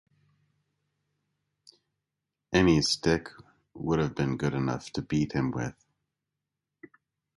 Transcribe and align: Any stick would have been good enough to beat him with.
Any 2.51 2.81
stick 2.81 3.29
would 3.75 3.99
have 3.99 4.15
been 4.15 4.35
good 4.35 4.55
enough 4.55 4.89
to 4.93 5.03
beat 5.03 5.33
him 5.33 5.51
with. 5.51 5.75